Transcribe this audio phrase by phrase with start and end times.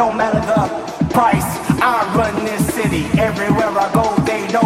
[0.00, 0.62] no matter the
[1.12, 1.44] price.
[1.82, 4.64] I run this city, everywhere I go, they know.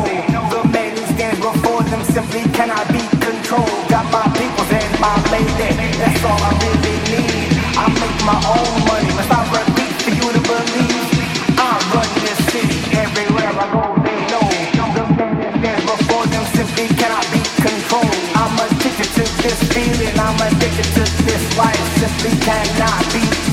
[0.51, 3.75] The man who stands before them simply cannot be controlled.
[3.91, 7.51] Got my peoples and my lady, that's all I really need.
[7.75, 11.59] I make my own money, must I repeat for you to believe?
[11.59, 14.47] I run this city, everywhere I go, they know.
[14.95, 18.23] The man who stands before them simply cannot be controlled.
[18.39, 23.44] I'm addicted to this feeling, I'm addicted to this life, simply cannot be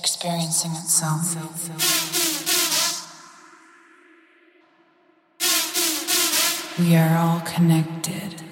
[0.00, 1.36] experiencing itself.
[6.78, 8.49] We are all connected.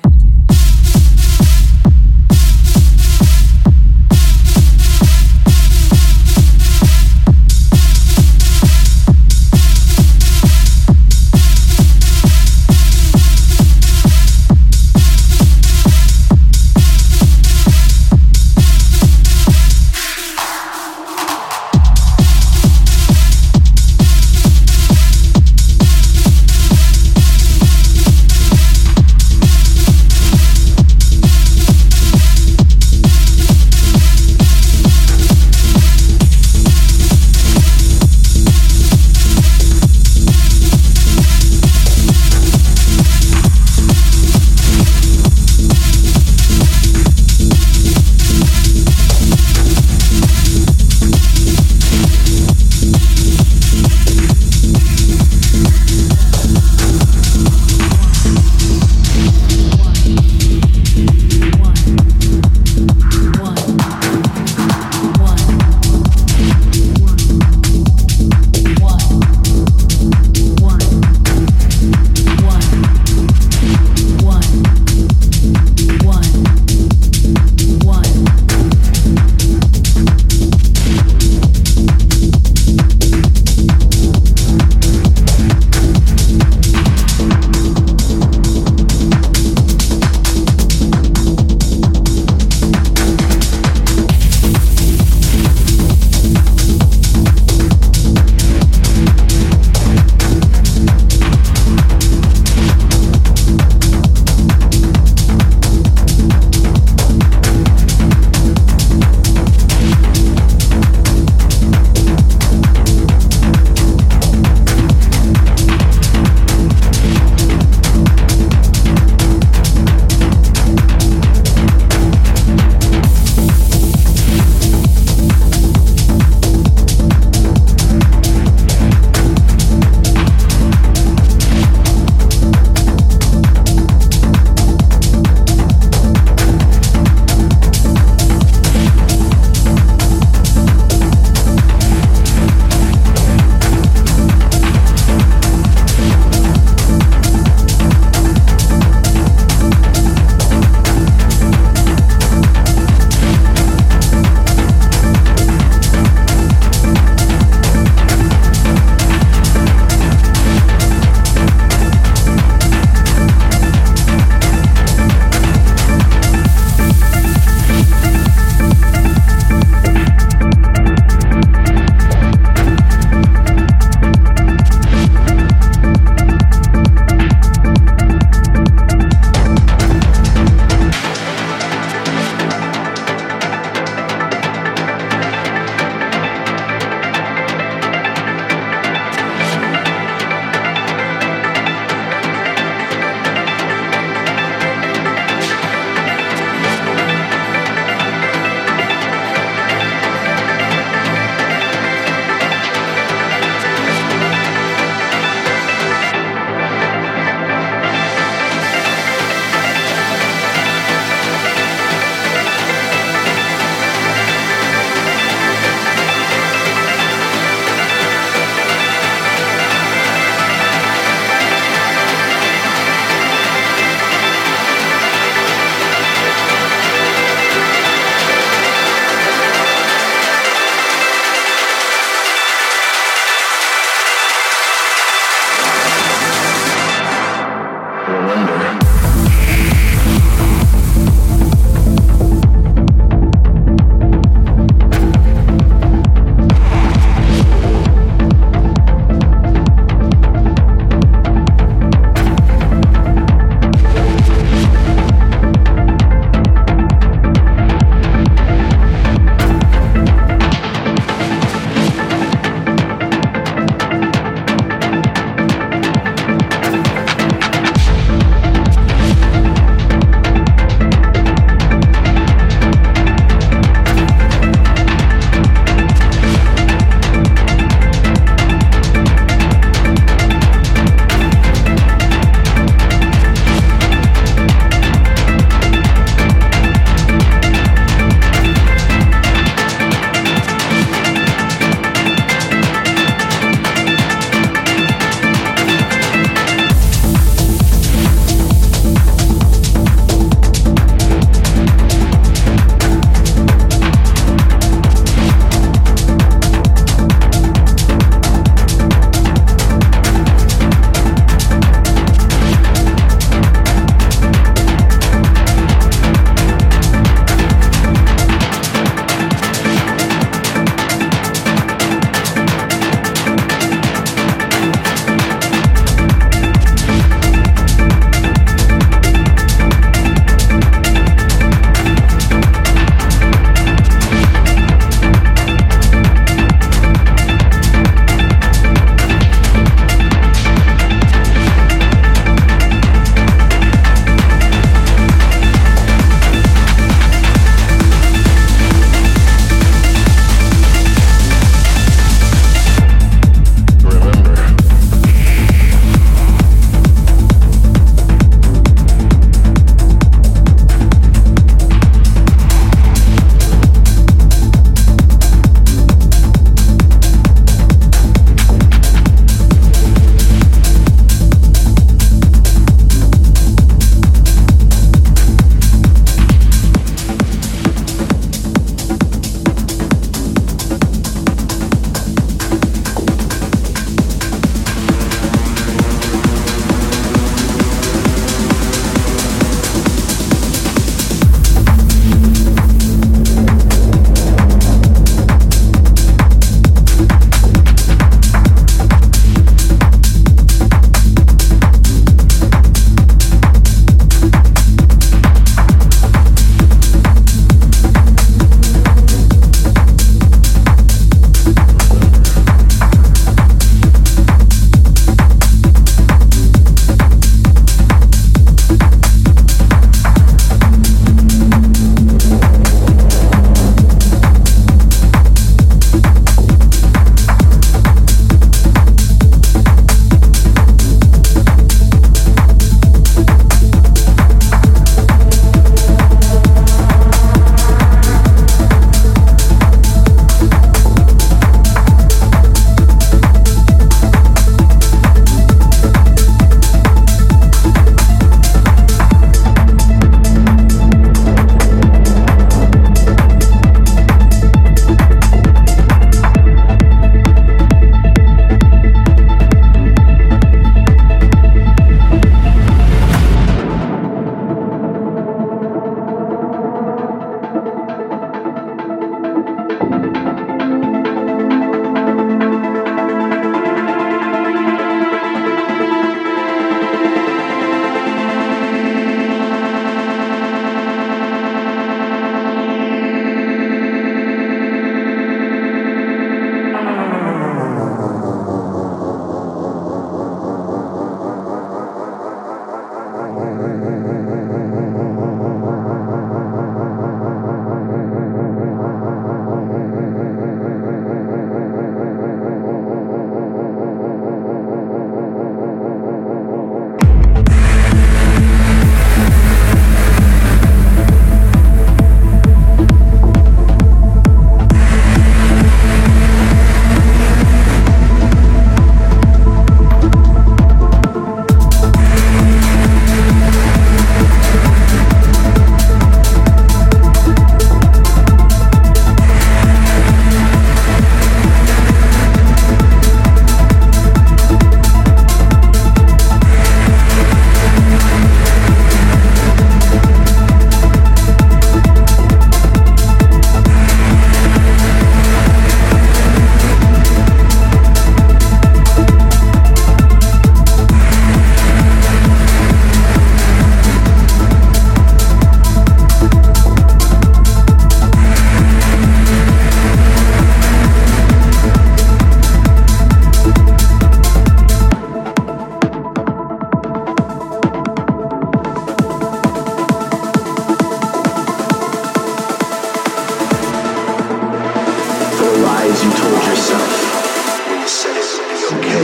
[578.70, 578.97] you